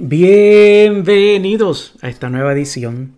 [0.00, 3.14] Bienvenidos a esta nueva edición.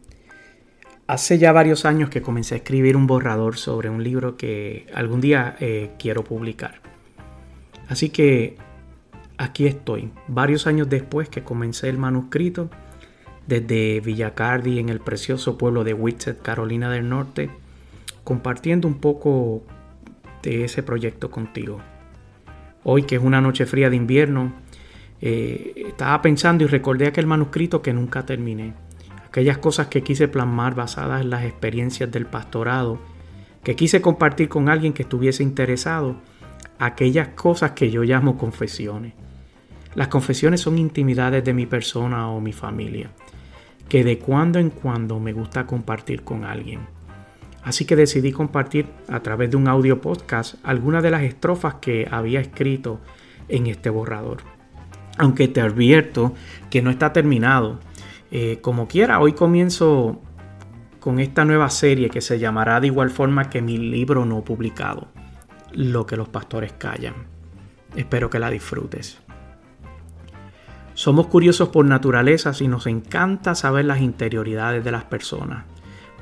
[1.07, 5.21] Hace ya varios años que comencé a escribir un borrador sobre un libro que algún
[5.21, 6.81] día eh, quiero publicar.
[7.91, 8.57] Así que
[9.37, 12.71] aquí estoy, varios años después que comencé el manuscrito,
[13.47, 17.51] desde Villacardi en el precioso pueblo de Whitsett, Carolina del Norte,
[18.25, 19.63] compartiendo un poco
[20.43, 21.83] de ese proyecto contigo.
[22.85, 24.55] Hoy que es una noche fría de invierno,
[25.23, 28.73] eh, estaba pensando y recordé aquel manuscrito que nunca terminé.
[29.27, 32.99] Aquellas cosas que quise plasmar basadas en las experiencias del pastorado,
[33.63, 36.17] que quise compartir con alguien que estuviese interesado.
[36.79, 39.13] Aquellas cosas que yo llamo confesiones.
[39.95, 43.11] Las confesiones son intimidades de mi persona o mi familia,
[43.89, 46.81] que de cuando en cuando me gusta compartir con alguien.
[47.63, 52.09] Así que decidí compartir a través de un audio podcast algunas de las estrofas que
[52.11, 53.01] había escrito
[53.49, 54.60] en este borrador
[55.21, 56.35] aunque te advierto
[56.71, 57.79] que no está terminado.
[58.31, 60.19] Eh, como quiera, hoy comienzo
[60.99, 65.09] con esta nueva serie que se llamará de igual forma que mi libro no publicado,
[65.73, 67.15] Lo que los pastores callan.
[67.95, 69.19] Espero que la disfrutes.
[70.95, 75.65] Somos curiosos por naturaleza y nos encanta saber las interioridades de las personas.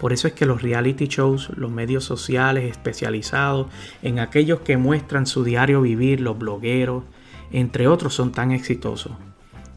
[0.00, 3.68] Por eso es que los reality shows, los medios sociales especializados
[4.02, 7.04] en aquellos que muestran su diario vivir, los blogueros,
[7.52, 9.12] entre otros, son tan exitosos.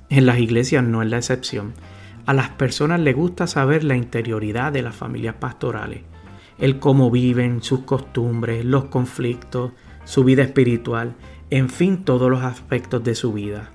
[0.09, 1.73] En las iglesias no es la excepción.
[2.25, 6.02] A las personas les gusta saber la interioridad de las familias pastorales,
[6.59, 9.72] el cómo viven, sus costumbres, los conflictos,
[10.03, 11.16] su vida espiritual,
[11.50, 13.72] en fin, todos los aspectos de su vida.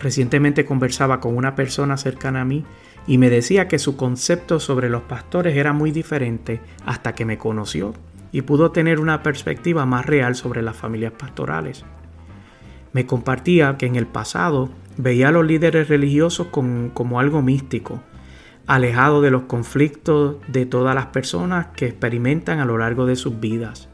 [0.00, 2.64] Recientemente conversaba con una persona cercana a mí
[3.06, 7.38] y me decía que su concepto sobre los pastores era muy diferente hasta que me
[7.38, 7.94] conoció
[8.30, 11.84] y pudo tener una perspectiva más real sobre las familias pastorales.
[12.92, 18.02] Me compartía que en el pasado veía a los líderes religiosos como algo místico,
[18.66, 23.40] alejado de los conflictos de todas las personas que experimentan a lo largo de sus
[23.40, 23.88] vidas.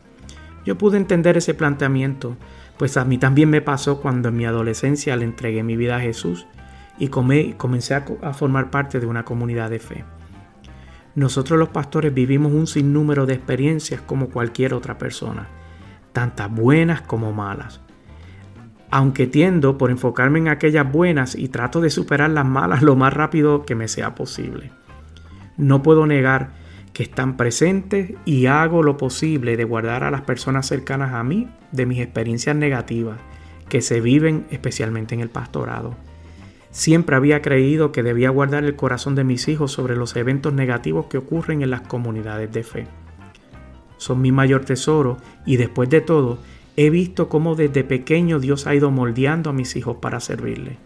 [0.64, 2.36] Yo pude entender ese planteamiento,
[2.78, 6.00] pues a mí también me pasó cuando en mi adolescencia le entregué mi vida a
[6.00, 6.46] Jesús
[6.98, 10.04] y comencé a formar parte de una comunidad de fe.
[11.14, 15.48] Nosotros los pastores vivimos un sinnúmero de experiencias como cualquier otra persona,
[16.12, 17.83] tantas buenas como malas
[18.94, 23.12] aunque tiendo por enfocarme en aquellas buenas y trato de superar las malas lo más
[23.12, 24.70] rápido que me sea posible.
[25.56, 26.52] No puedo negar
[26.92, 31.48] que están presentes y hago lo posible de guardar a las personas cercanas a mí
[31.72, 33.18] de mis experiencias negativas
[33.68, 35.96] que se viven especialmente en el pastorado.
[36.70, 41.06] Siempre había creído que debía guardar el corazón de mis hijos sobre los eventos negativos
[41.06, 42.86] que ocurren en las comunidades de fe.
[43.96, 46.38] Son mi mayor tesoro y después de todo,
[46.76, 50.76] He visto cómo desde pequeño Dios ha ido moldeando a mis hijos para servirle.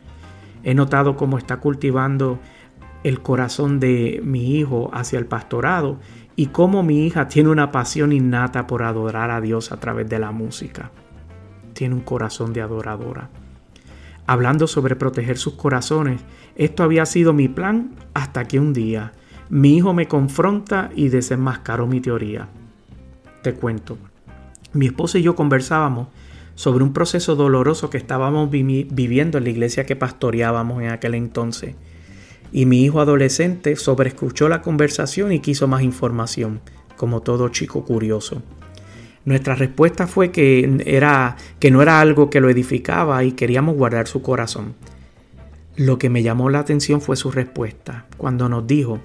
[0.62, 2.38] He notado cómo está cultivando
[3.04, 5.98] el corazón de mi hijo hacia el pastorado
[6.36, 10.18] y cómo mi hija tiene una pasión innata por adorar a Dios a través de
[10.18, 10.90] la música.
[11.72, 13.30] Tiene un corazón de adoradora.
[14.26, 16.20] Hablando sobre proteger sus corazones,
[16.54, 19.12] esto había sido mi plan hasta que un día
[19.48, 22.48] mi hijo me confronta y desenmascaró mi teoría.
[23.42, 23.96] Te cuento.
[24.72, 26.08] Mi esposa y yo conversábamos
[26.54, 31.76] sobre un proceso doloroso que estábamos viviendo en la iglesia que pastoreábamos en aquel entonces.
[32.50, 36.60] Y mi hijo adolescente sobreescuchó la conversación y quiso más información,
[36.96, 38.42] como todo chico curioso.
[39.24, 44.08] Nuestra respuesta fue que, era, que no era algo que lo edificaba y queríamos guardar
[44.08, 44.74] su corazón.
[45.76, 49.00] Lo que me llamó la atención fue su respuesta, cuando nos dijo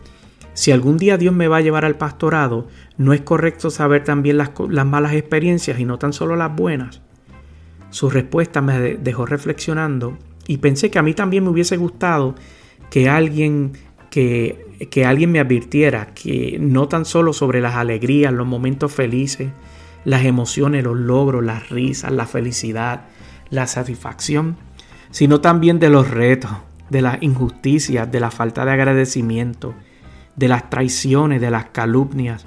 [0.54, 2.68] si algún día Dios me va a llevar al pastorado,
[2.98, 4.52] ¿no es correcto saber también las,
[4.86, 7.02] malas experiencias y no tan solo las buenas?
[7.90, 10.18] Su respuesta me dejó reflexionando
[10.48, 12.36] y pensé que a mí también me hubiese gustado
[12.90, 13.74] que alguien
[14.10, 19.50] que, alguien me advirtiera que no tan solo sobre las alegrías, los momentos felices,
[20.06, 23.06] las emociones, los logros, las risas, la felicidad,
[23.50, 24.58] la satisfacción,
[25.10, 26.52] sino también de los retos,
[26.92, 29.74] de las injusticias, de la falta de agradecimiento,
[30.36, 32.46] de las traiciones, de las calumnias,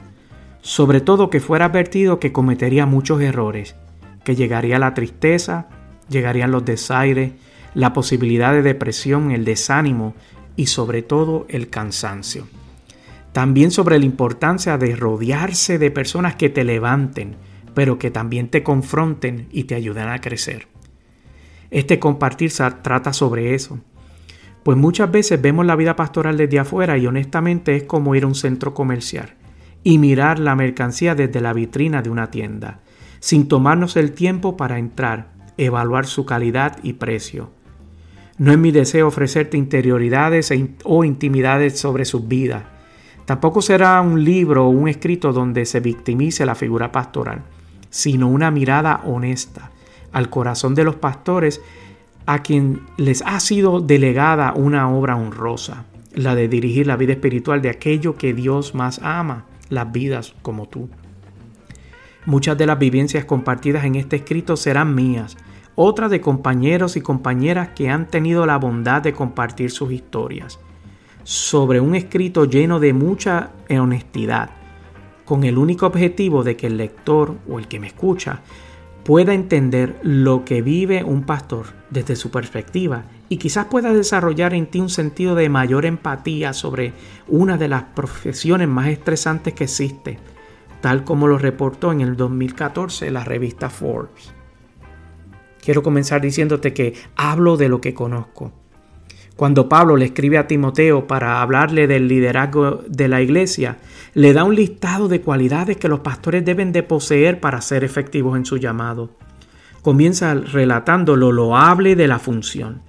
[0.61, 3.77] sobre todo que fuera advertido que cometería muchos errores,
[4.25, 5.69] que llegaría la tristeza,
[6.09, 7.33] llegarían los desaires,
[7.75, 10.15] la posibilidad de depresión, el desánimo
[10.57, 12.49] y sobre todo el cansancio.
[13.33, 17.37] También sobre la importancia de rodearse de personas que te levanten,
[17.75, 20.69] pero que también te confronten y te ayuden a crecer.
[21.71, 22.51] Este compartir
[22.83, 23.79] trata sobre eso.
[24.67, 28.27] Pues muchas veces vemos la vida pastoral desde afuera y honestamente es como ir a
[28.27, 29.35] un centro comercial
[29.85, 32.81] y mirar la mercancía desde la vitrina de una tienda,
[33.21, 37.53] sin tomarnos el tiempo para entrar, evaluar su calidad y precio.
[38.39, 42.65] No es mi deseo ofrecerte interioridades e o intimidades sobre sus vidas,
[43.25, 47.43] Tampoco será un libro o un escrito donde se victimice la figura pastoral,
[47.89, 49.71] sino una mirada honesta
[50.11, 51.61] al corazón de los pastores
[52.27, 57.63] a quien les ha sido delegada una obra honrosa, la de dirigir la vida espiritual
[57.63, 60.89] de aquello que Dios más ama, las vidas como tú.
[62.25, 65.37] Muchas de las vivencias compartidas en este escrito serán mías,
[65.77, 70.59] otras de compañeros y compañeras que han tenido la bondad de compartir sus historias
[71.27, 74.51] sobre un escrito lleno de mucha honestidad,
[75.25, 78.43] con el único objetivo de que el lector o el que me escucha
[79.07, 84.67] pueda entender lo que vive un pastor desde su perspectiva y quizás pueda desarrollar en
[84.67, 86.93] ti un sentido de mayor empatía sobre
[87.29, 90.19] una de las profesiones más estresantes que existe,
[90.81, 94.33] tal como lo reportó en el 2014 la revista Forbes.
[95.63, 98.53] Quiero comenzar diciéndote que hablo de lo que conozco
[99.37, 103.77] cuando Pablo le escribe a Timoteo para hablarle del liderazgo de la iglesia,
[104.15, 108.37] le da un listado de cualidades que los pastores deben de poseer para ser efectivos
[108.39, 109.11] en su llamado.
[109.83, 112.81] Comienza relatando lo loable de la función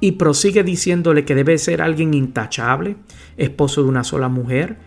[0.00, 2.96] y prosigue diciéndole que debe ser alguien intachable,
[3.36, 4.78] esposo de una sola mujer,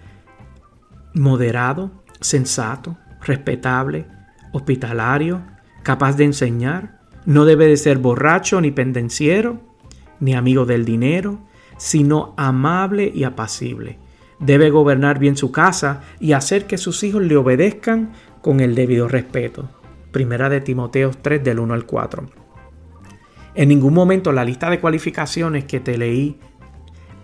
[1.14, 4.06] moderado, sensato, respetable,
[4.52, 5.42] hospitalario,
[5.82, 9.75] capaz de enseñar, no debe de ser borracho ni pendenciero,
[10.20, 11.40] ni amigo del dinero,
[11.78, 14.00] sino amable y apacible.
[14.40, 19.08] Debe gobernar bien su casa y hacer que sus hijos le obedezcan con el debido
[19.08, 19.70] respeto.
[20.12, 22.30] Primera de Timoteo 3 del 1 al 4.
[23.56, 26.40] En ningún momento la lista de cualificaciones que te leí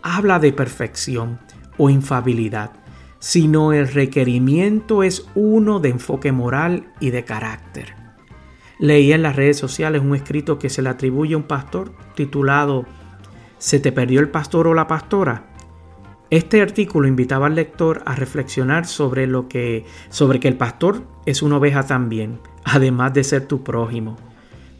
[0.02, 1.40] habla de perfección
[1.78, 2.72] o infabilidad,
[3.20, 8.01] sino el requerimiento es uno de enfoque moral y de carácter.
[8.82, 12.88] Leí en las redes sociales un escrito que se le atribuye a un pastor titulado
[13.60, 15.46] ¿Se te perdió el pastor o la pastora?
[16.32, 21.44] Este artículo invitaba al lector a reflexionar sobre lo que sobre que el pastor es
[21.44, 24.18] una oveja también, además de ser tu prójimo.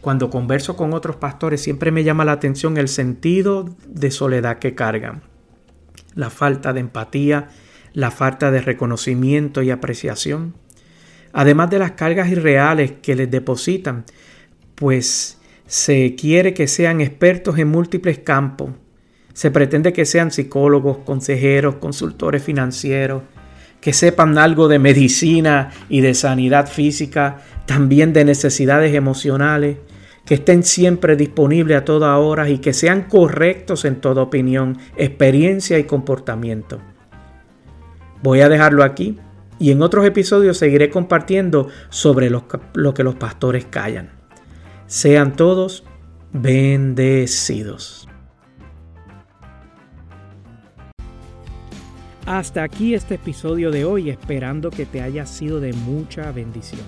[0.00, 4.74] Cuando converso con otros pastores siempre me llama la atención el sentido de soledad que
[4.74, 5.22] cargan,
[6.16, 7.50] la falta de empatía,
[7.92, 10.54] la falta de reconocimiento y apreciación
[11.32, 14.04] además de las cargas irreales que les depositan,
[14.74, 18.70] pues se quiere que sean expertos en múltiples campos.
[19.32, 23.22] Se pretende que sean psicólogos, consejeros, consultores financieros,
[23.80, 29.78] que sepan algo de medicina y de sanidad física, también de necesidades emocionales,
[30.26, 35.78] que estén siempre disponibles a toda hora y que sean correctos en toda opinión, experiencia
[35.78, 36.80] y comportamiento.
[38.22, 39.18] Voy a dejarlo aquí
[39.58, 44.10] y en otros episodios seguiré compartiendo sobre lo, que los pastores callan.
[44.86, 45.84] Sean todos
[46.32, 48.08] bendecidos.
[52.26, 56.82] Hasta aquí este episodio de hoy, esperando que te haya sido de mucha bendición.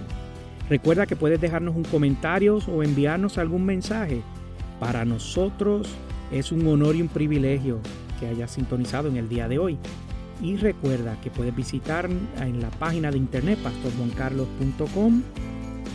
[0.71, 4.23] Recuerda que puedes dejarnos un comentario o enviarnos algún mensaje.
[4.81, 5.89] Para nosotros
[6.33, 7.81] es un honor y un privilegio
[8.19, 9.79] que hayas sintonizado en el día de hoy.
[10.43, 15.23] Y recuerda que puedes visitar en la página de internet pastorjuancarlos.com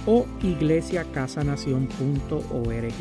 [0.06, 2.94] o iglesiacasanación.org.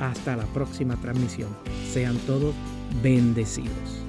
[0.00, 1.50] Hasta la próxima transmisión.
[1.92, 2.54] Sean todos
[3.02, 4.03] bendecidos.